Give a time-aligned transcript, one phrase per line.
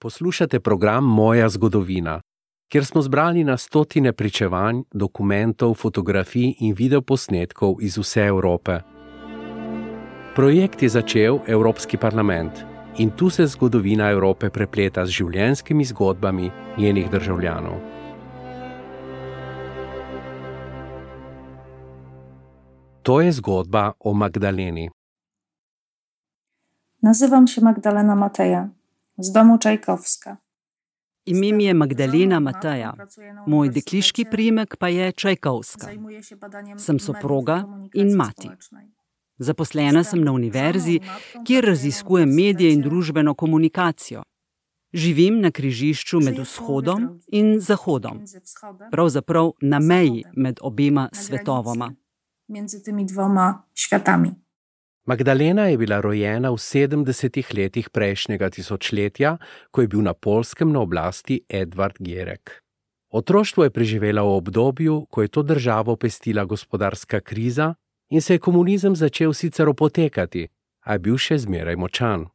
[0.00, 2.20] Poslušate program Moja zgodovina,
[2.72, 8.80] kjer smo zbrali na stotine pričevanj, dokumentov, fotografij in videoposnetkov iz vse Evrope.
[10.34, 12.52] Projekt je začel Evropski parlament
[12.98, 17.80] in tu se zgodovina Evrope prepleta z življenjskimi zgodbami njenih državljanov.
[23.02, 24.90] To je zgodba o Magdaleni.
[27.02, 28.77] Nazywam się Magdalena Mateja
[29.18, 30.36] z domu Czajkowska.
[31.26, 32.94] Ime mi je Magdalena Mateja,
[33.46, 35.90] moj dekliški primek pa je Čajkovska.
[36.78, 37.64] Sem soproga
[37.94, 38.48] in mati.
[39.38, 41.00] Zaposlena sem na univerzi,
[41.46, 44.22] kjer raziskujem medije in družbeno komunikacijo.
[44.92, 48.24] Živim na križišču med vzhodom in zahodom,
[48.90, 51.92] pravzaprav na meji med obema svetovoma.
[52.48, 54.30] Med temi dvoma svetami.
[55.08, 59.38] Magdalena je bila rojena v 70-ih letih prejšnjega tisočletja,
[59.72, 62.60] ko je bil na polskem na oblasti Edvard Gierek.
[63.08, 67.74] Otroštvo je preživela v obdobju, ko je to državo pestila gospodarska kriza
[68.12, 70.48] in se je komunizem začel sicer opotekati,
[70.84, 72.26] a je bil še zmeraj močan.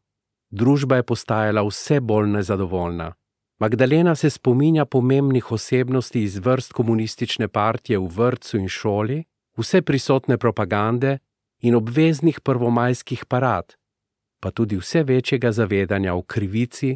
[0.49, 3.13] Družba je postajala vse bolj nezadovoljna.
[3.61, 9.19] Magdalena se spominja pomembnih osebnosti iz vrst komunistične partije v vrtcu in šoli,
[9.61, 11.19] vse prisotne propagande
[11.63, 13.75] in obveznih prvomajskih parad,
[14.39, 16.95] pa tudi vse večjega zavedanja o krivici,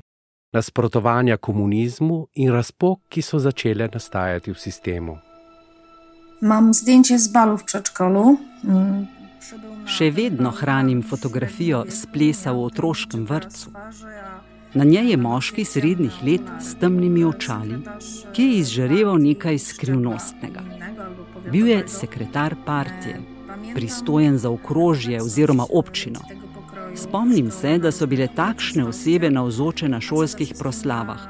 [0.53, 5.17] nasprotovanja komunizmu in razpok, ki so začele nastajati v sistemu.
[6.41, 8.37] Mam zdjęcie z balu w przedszkolu.
[8.63, 9.07] Mm,
[9.87, 13.71] Še vedno hranim fotografijo s plesa v otroškem vrtcu.
[14.73, 17.79] Na njej je moški srednjih let s temnimi očali,
[18.33, 20.63] ki je izžareval nekaj skrivnostnega.
[21.51, 23.21] Bil je sekretar partije,
[23.75, 26.19] pristojen za okrožje oziroma občino.
[26.95, 31.27] Spomnim se, da so bile takšne osebe navzoče na šolskih proslavah,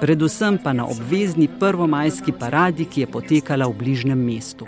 [0.00, 4.66] predvsem pa na obvezni prvomajski paradi, ki je potekala v bližnjem mestu.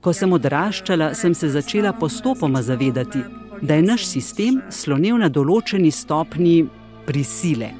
[0.00, 3.22] Ko sem odraščala, sem se začela postopoma zavedati,
[3.62, 6.64] da je naš sistem slonil na določeni stopni
[7.06, 7.74] prisile.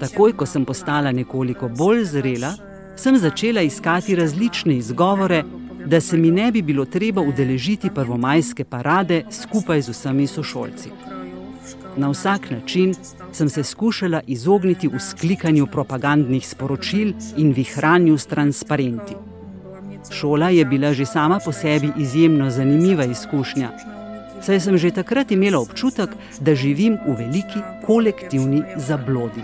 [0.00, 2.52] Takoj, ko sem postala nekoliko bolj zrela,
[2.98, 5.44] sem začela iskati različne izgovore,
[5.88, 10.90] da se mi ne bi bilo treba udeležiti prvomajske parade skupaj z vsemi sošolci.
[11.96, 12.94] Na vsak način
[13.32, 19.14] sem se skušala izogniti usklikanju propagandnih sporočil in vihranju s transparenti.
[20.10, 23.70] Šola je bila že sama po sebi izjemno zanimiva izkušnja,
[24.42, 26.10] saj sem že takrat imela občutek,
[26.40, 29.42] da živim v veliki kolektivni zablodi.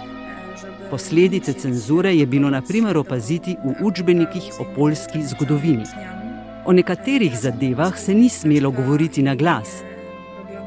[0.90, 6.23] Posledice cenzure je bilo naprimer opaziti v učbenikih o polski zgodovini.
[6.66, 9.82] O nekaterih zadevah se ni smelo govoriti na glas,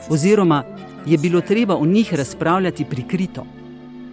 [0.10, 0.64] oziroma
[1.06, 3.46] je bilo treba o njih razpravljati prikrito.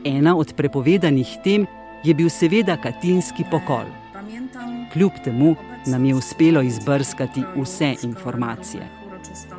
[0.05, 1.67] Ena od prepovedanih tem
[2.05, 3.85] je bil seveda katinski pokol.
[4.93, 5.57] Kljub temu
[5.87, 8.89] nam je uspelo izbrskati vse informacije.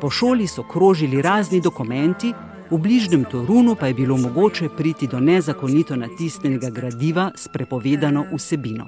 [0.00, 2.32] Po šoli so krožili razni dokumenti,
[2.70, 8.86] v bližnjem Torunu pa je bilo mogoče priti do nezakonito natisnjenega gradiva s prepovedano vsebino.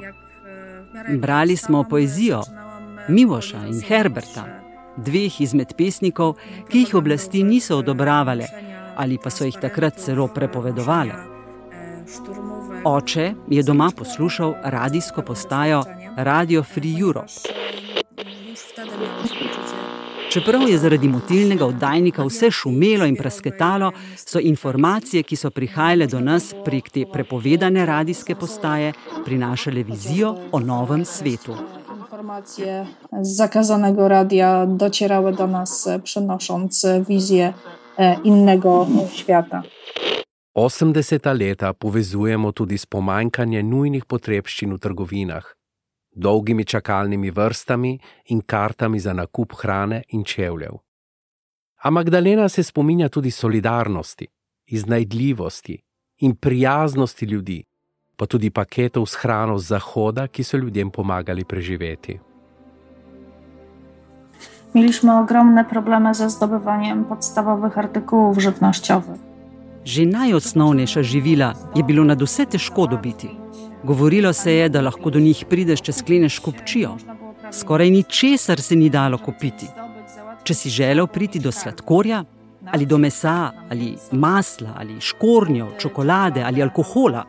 [1.19, 2.43] Brali smo poezijo
[3.09, 4.45] Mivoša in Herberta,
[4.97, 6.37] dveh izmed pesnikov,
[6.69, 8.49] ki jih oblasti niso odobravale
[8.99, 11.15] ali pa so jih takrat celo prepovedovale.
[12.85, 15.85] Oče je doma poslušal radijsko postajo
[16.17, 17.33] Radio Free Europe.
[20.31, 26.21] Čeprav je zaradi motilnega oddajnika vse šumelo in prasketalo, so informacije, ki so prihajale do
[26.21, 28.93] nas prek te prepovedane radijske postaje,
[29.25, 31.78] prinašale vizijo o novem svetu.
[32.29, 32.87] Informacje
[33.23, 37.53] z zakazanego radia docierały do nas, przynosząc wizję
[37.99, 39.63] e, innego świata.
[40.55, 41.27] 80.
[41.27, 45.57] leta povezujemo tudi s pomanjkanjem nujnih potrebščin v trgovinah,
[46.17, 50.77] dolgimi čakalnimi vrstami in kartami za nakup hrane in čevljev.
[51.83, 54.27] A Magdalena se spominja tudi solidarnosti,
[54.67, 55.79] iznajdljivosti
[56.19, 57.65] in prijaznosti ljudi,
[58.19, 62.19] pa tudi paketov s hrano z zahoda, ki so ljudem pomagali preživeti.
[64.75, 69.21] Mieliśmy ogromne problemy ze zdobywaniem podstawowych artykułów żywnościowych.
[69.85, 73.31] Že najosnovnejša živila je bilo nad vse težko dobiti.
[73.85, 76.97] Govorilo se je, da lahko do njih prideš, če skleneš kupčijo.
[77.53, 79.67] Skoraj ničesar se ni dalo kupiti.
[80.45, 82.25] Če si želel priti do sladkorja,
[82.73, 87.25] ali do mesa, ali masla, ali škornjev, čokolade ali alkohola,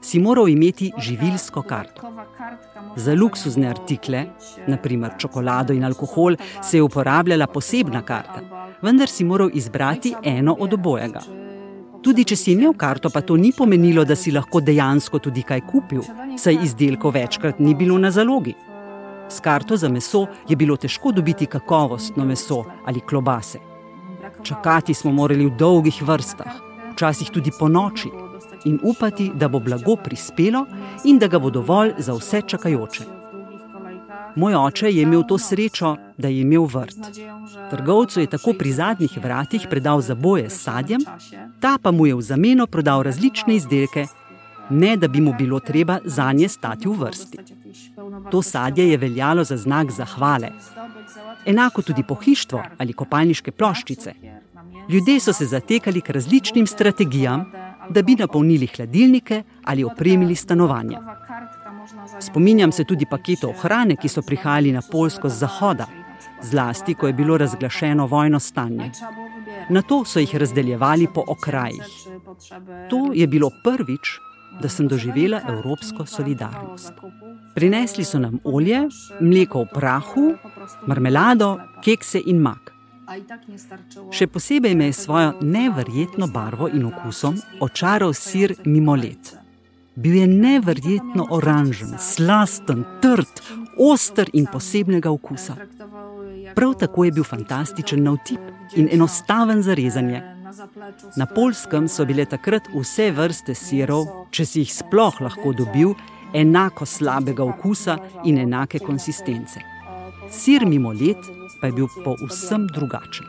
[0.00, 2.02] si moral imeti živilsko karto.
[2.96, 4.26] Za luksuzne artikle,
[4.66, 8.40] naprimer čokolado in alkohol, se je uporabljala posebna karta,
[8.82, 11.20] vendar si moral izbrati eno od obojega.
[12.02, 15.64] Tudi če si imel karto, pa to ni pomenilo, da si lahko dejansko tudi kaj
[15.66, 16.04] kupil,
[16.38, 18.54] saj izdelkov večkrat ni bilo na zalogi.
[19.28, 23.58] S karto za meso je bilo težko dobiti kakovostno meso ali klobase.
[24.42, 26.62] Čakati smo morali v dolgih vrstah,
[26.94, 28.08] včasih tudi po noči,
[28.64, 30.66] in upati, da bo blago prispelo
[31.04, 33.04] in da ga bo dovolj za vse čakajoče.
[34.36, 36.98] Moj oče je imel to srečo, da je imel vrt.
[37.70, 41.00] Trgovcu je tako pri zadnjih vratih predal zaboje s sadjem,
[41.60, 44.06] ta pa mu je v zameno prodal različne izdelke,
[44.70, 47.38] ne da bi mu bilo treba za nje stati v vrsti.
[48.30, 50.50] To sadje je veljalo za znak zahvale.
[51.46, 54.14] Enako tudi pohištvo ali kopalniške ploščice.
[54.88, 57.44] Ljudje so se zatekali k različnim strategijam,
[57.90, 61.00] da bi napolnili hladilnike ali opremili stanovanja.
[62.20, 65.86] Spominjam se tudi paketov hrane, ki so prihajali na Poljsko z zahoda,
[66.42, 68.90] zlasti, ko je bilo razglašeno vojno stanje.
[69.68, 71.82] Na to so jih razdeljevali po okrajih.
[72.90, 74.18] To je bilo prvič,
[74.62, 76.92] da sem doživela evropsko solidarnost.
[77.54, 78.80] Prinesli so nam olje,
[79.20, 80.32] mleko v prahu,
[80.86, 82.67] marmelado, kekse in mak.
[84.12, 89.32] Še posebej me je svojo neverjetno barvo in okusom očaral sir mimo let.
[89.96, 93.40] Bil je neverjetno oranžen, slasten, trd,
[93.78, 95.56] oster in posebnega okusa.
[96.54, 100.22] Prav tako je bil fantastičen na vtip in enostaven za rezanje.
[101.16, 105.96] Na polskem so bile takrat vse vrste sirov, če si jih sploh lahko dobil,
[106.34, 109.60] enako slabega okusa in enake konsistence.
[110.30, 111.24] Sir mimo let
[111.60, 113.26] pa je bil povsem drugačen.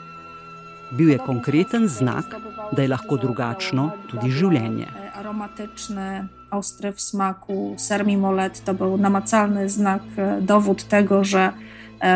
[0.92, 2.26] Bil je konkreten znak,
[2.72, 4.88] da je lahko drugačno tudi življenje.
[5.14, 10.02] Aromatične, ostre v smaku, ser mimo let to był namacalny znak,
[10.42, 11.54] dowód tego, że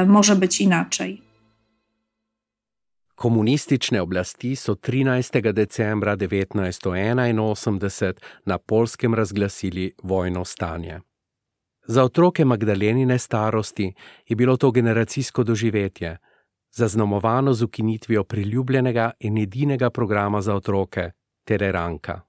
[0.07, 1.21] może być inaczej.
[3.15, 5.53] Komunistične oblasti so 13.
[5.53, 8.13] decembra 1981
[8.45, 11.01] na Polskem razglasili vojno stanje.
[11.87, 13.93] Za otroke Magdalenine starosti
[14.27, 16.17] je bilo to generacijsko doživetje,
[16.71, 21.11] zaznamovano z ukinitvijo priljubljenega in edinega programa za otroke,
[21.43, 22.21] Tereranka.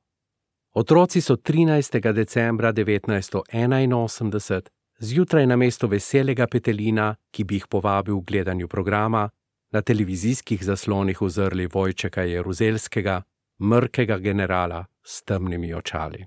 [0.73, 2.13] Otroci so 13.
[2.13, 4.61] decembra 1981
[4.99, 9.29] zjutraj na mesto veselega petelina, ki bi jih povabil v gledanju programa,
[9.71, 13.23] na televizijskih zaslonih uzrli Vojčeka Jeruzelskega,
[13.61, 16.27] mrkega generala s temnimi očali.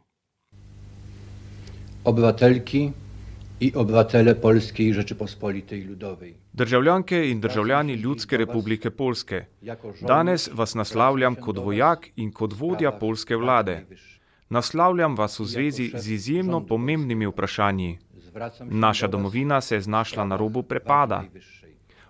[2.03, 2.91] Obvateljki
[3.59, 6.33] i obywatele Polskiej Rzeczypospolitej Ludowej.
[6.53, 9.45] Državljanke in državljani Ljudske republike Polske,
[10.01, 13.85] danes vas naslavljam kot vojak in kot vodja polske vlade.
[14.49, 17.97] Naslavljam vas v zvezi z izjemno pomembnimi vprašanji.
[18.61, 21.23] Naša domovina se je znašla na robu prepada.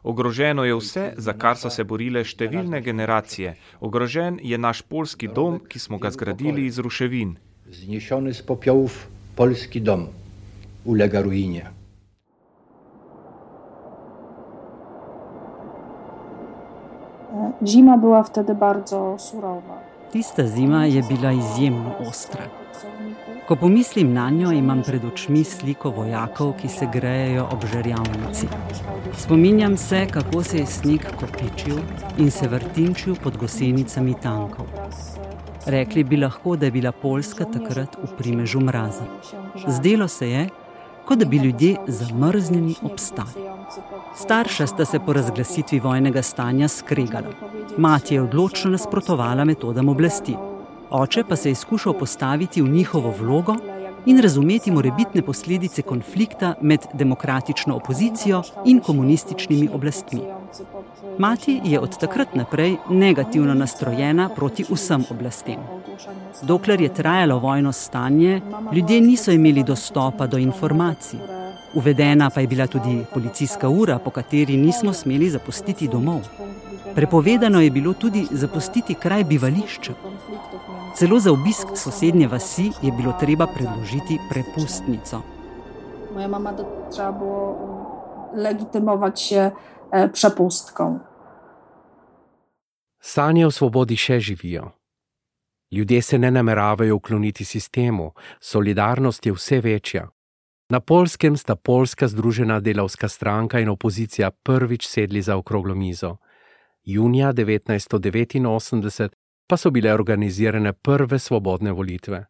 [0.03, 3.55] Ogroženo je vse, za kar so se borile številne generacije.
[3.79, 7.37] Ogrožen je naš polski dom, ki smo ga zgradili iz ruševin.
[7.71, 10.07] Zniesiony z popiołów polski dom
[10.87, 11.65] ulega ruinie.
[17.63, 19.77] Zima była wtedy bardzo surowa.
[20.11, 22.43] Tista zima je bila izjemno ostra.
[23.47, 28.47] Ko pomislim na njo, imam pred očmi sliko vojakov, ki se grejejo ob žerjavnici.
[29.17, 31.77] Spominjam se, kako se je sneg kopičil
[32.17, 34.65] in se vrtinčil pod gosenicami tankov.
[35.65, 39.05] Rekli bi lahko, da je bila Poljska takrat v primežu mraza.
[39.67, 40.49] Zdelo se je,
[41.07, 43.47] kot da bi ljudje zamrznjeni obstali.
[44.15, 47.31] Starša sta se po razglasitvi vojnega stanja skregala.
[47.77, 50.35] Mati je odločno nasprotovala metodam oblasti.
[50.89, 53.55] Oče pa se je skušal postaviti v njihovo vlogo
[54.05, 60.36] in razumeti morebitne posledice konflikta med demokratično opozicijo in komunističnimi oblastmi.
[61.17, 65.59] Mati je od takrat naprej negativno nastrojena proti vsem oblastem.
[66.41, 68.41] Dokler je trajalo vojno stanje,
[68.73, 71.19] ljudje niso imeli dostopa do informacij.
[71.73, 76.21] Uvedena pa je bila tudi policijska ura, po kateri nismo smeli zapustiti domov.
[76.95, 79.93] Prepovedano je bilo tudi zapustiti kraj bivališča.
[80.95, 85.21] Celo za obisk sosednje vasi je bilo treba predložiti prepustnico.
[86.13, 86.53] Moja mama
[86.91, 87.57] trzeba było
[88.33, 89.51] legitymować się e,
[90.13, 90.99] przepustką.
[93.01, 94.71] Sanje o svobodi še živijo.
[95.71, 100.07] Ljudje se ne nameravajo ukloniti sistemu, solidarnost je vse večja.
[100.69, 106.17] Na polskem sta polska združena delavska stranka in opozicija prvič sedli za okroglo mizo.
[106.83, 109.09] Junija 1989
[109.47, 112.25] pa so bile organizirane prve svobodne volitve.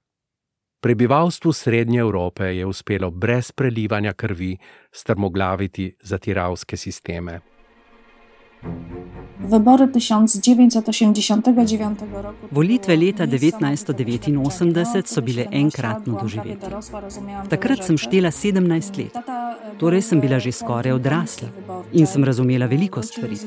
[0.80, 4.58] Prebivalstvu Srednje Evrope je uspelo brez prelivanja krvi
[4.92, 7.40] strmoglaviti zatiralske sisteme.
[9.50, 12.48] Wybory 1989 roku.
[12.52, 16.66] Volitve leta 1989 so bile enkratno doživeti.
[17.50, 19.18] Takrat sem štela 17 let,
[19.78, 21.48] torej sem bila že skoraj odrasla
[21.94, 23.38] in sem razumela veliko stvari.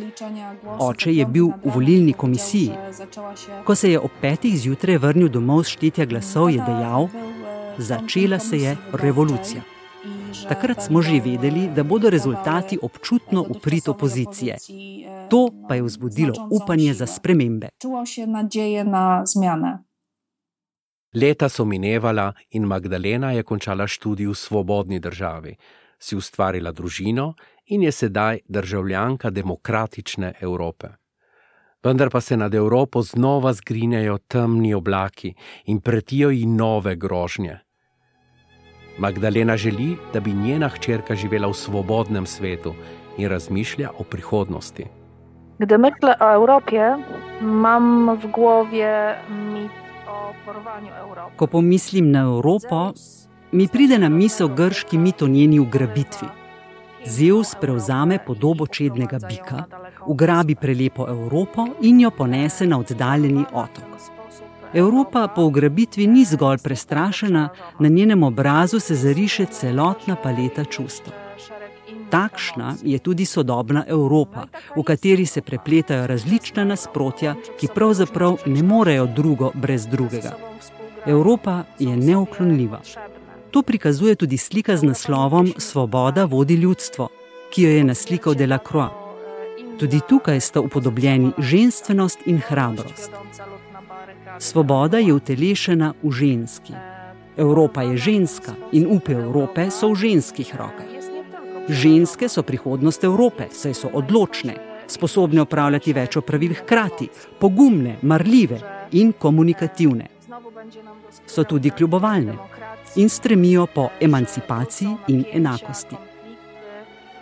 [0.78, 2.70] Oče je bil v volilni komisiji.
[3.64, 7.08] Ko se je ob petih zjutraj vrnil domov s štetja glasov, je dejal:
[7.78, 9.62] Začela se je revolucija.
[10.48, 14.56] Takrat smo že vedeli, da bodo rezultati občutno uprit opozicije.
[15.30, 17.68] To pa je vzbudilo upanje za spremembe.
[21.14, 25.56] Leta so minevala in Magdalena je končala študij v svobodni državi,
[25.98, 27.34] si ustvarila družino
[27.66, 30.88] in je sedaj državljanka demokratične Evrope.
[31.84, 35.34] Vendar pa se nad Evropo znova zgrinjajo temni oblaki
[35.64, 37.58] in pretijo ji nove grožnje.
[39.00, 42.74] Magdalena želi, da bi njena hčerka živela v svobodnem svetu
[43.18, 44.84] in razmišlja o prihodnosti.
[45.58, 46.96] Gdy myślę o Europie,
[47.40, 49.72] mam w głowie mit
[50.08, 51.36] o porwaniu Europy.
[51.36, 52.92] Ko pomislim na Evropo,
[53.52, 56.28] mi pride na misel grški mit o njeni ugrabitvi.
[57.06, 59.64] Zeus prevzame podobo čednega bika,
[60.06, 63.89] ugrabi prelepo Evropo in jo ponese na oddaljeni otok.
[64.74, 67.48] Evropa po ugrabitvi ni zgolj prestrašena,
[67.78, 71.12] na njenem obrazu se zariše celotna paleta čustev.
[72.10, 74.46] Takšna je tudi sodobna Evropa,
[74.76, 80.36] v kateri se prepletajo različna nasprotja, ki pravzaprav ne morejo drugo brez drugega.
[81.06, 82.80] Evropa je neuklonljiva.
[83.50, 87.08] To prikazuje tudi slika z naslovom Svoboda vodi ljudstvo,
[87.50, 88.90] ki jo je naslikal Delacroix.
[89.78, 93.10] Tudi tukaj sta upodobljeni ženskost in hrabrost.
[94.38, 96.72] Svoboda je utelešena v ženski.
[97.36, 100.90] Evropa je ženska in upe Evrope so v ženskih rokah.
[101.68, 104.54] Ženske so prihodnost Evrope, saj so odločne,
[104.86, 107.08] sposobne upravljati več opravil hkrati,
[107.38, 108.60] pogumne, marljive
[108.92, 110.06] in komunikativne.
[111.26, 112.34] So tudi kljubovalne
[112.96, 115.96] in stremijo po emancipaciji in enakosti.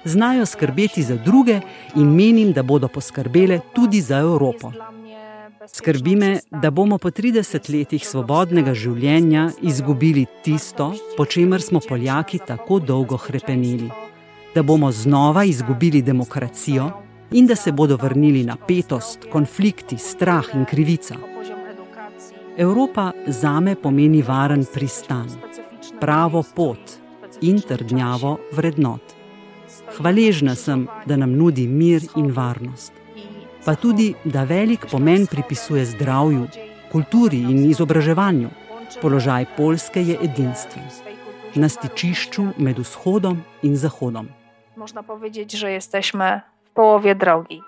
[0.05, 1.61] Znajo skrbeti za druge
[1.97, 4.73] in menim, da bodo poskrbele tudi za Evropo.
[5.73, 12.41] Skrbi me, da bomo po 30 letih svobodnega življenja izgubili tisto, po čemer smo Poljaki
[12.47, 13.91] tako dolgo hrepeneli.
[14.55, 16.89] Da bomo znova izgubili demokracijo
[17.33, 21.17] in da se bodo vrnili napetost, konflikti, strah in krivica.
[22.57, 25.29] Evropa zame pomeni varen pristan,
[26.01, 26.97] pravo pot
[27.41, 29.15] in trdnjavo vrednot.
[29.99, 32.93] Hvaležna sem, da nam nudi mir in varnost
[33.69, 36.47] pa tudi, da velik pomen pripisuje zdravju,
[36.93, 38.49] kulturi in izobraževanju.
[39.01, 40.87] Položaj Poljske je edinstven,
[41.55, 44.29] na stičišču med vzhodom in zahodom.
[44.77, 47.61] Można powiedzieć, że jesteśmy w połowie drogi.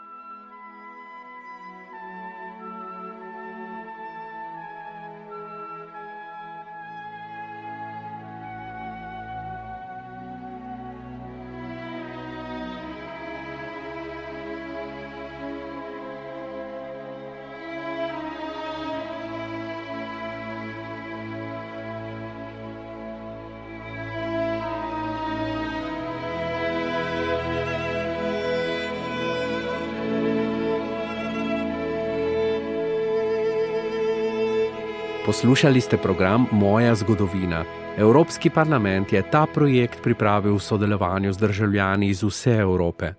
[35.31, 37.65] Poslušali ste program Moja zgodovina.
[37.99, 43.13] Evropski parlament je ta projekt pripravil v sodelovanju z državljani iz vse Evrope.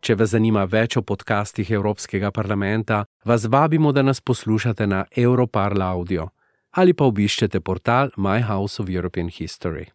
[0.00, 5.82] Če vas zanima več o podcastih Evropskega parlamenta, vas vabimo, da nas poslušate na Europarl
[5.82, 6.28] Audio
[6.72, 9.86] ali pa obiščete portal My House of European History.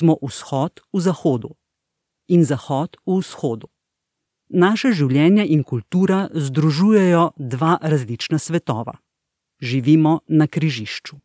[0.00, 1.52] Smo vzhod v zahodu
[2.32, 3.68] in zahod v vzhodu.
[4.48, 8.96] Naše življenje in kultura združujejo dva različna svetova.
[9.60, 11.20] Živimo na križišču.